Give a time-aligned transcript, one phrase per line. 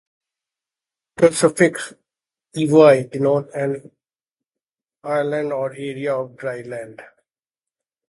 [1.17, 1.93] The suffix
[2.55, 3.91] "-ey" denotes an
[5.03, 7.03] island or area of dry land.